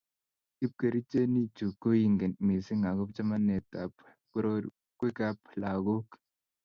[0.57, 3.91] kipkerichenichu ko ingen mising akobo chamanetab
[4.31, 6.07] borwekab lagok.